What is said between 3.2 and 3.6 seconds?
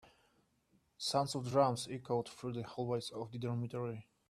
the